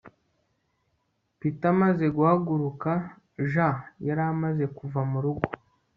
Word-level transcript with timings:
Peter 1.37 1.69
amaze 1.73 2.05
guhaguruka 2.15 2.91
Jean 3.51 3.77
yari 4.07 4.21
amaze 4.31 4.63
kuva 4.77 4.99
mu 5.11 5.19
rugo 5.23 5.49